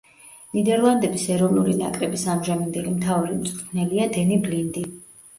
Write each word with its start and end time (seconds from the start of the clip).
ნიდერლანდების 0.57 1.25
ეროვნული 1.33 1.75
ნაკრების 1.81 2.23
ამჟამინდელი 2.35 2.93
მთავარი 2.93 3.37
მწვრთნელია 3.41 4.07
დენი 4.17 4.39
ბლინდი. 4.47 4.85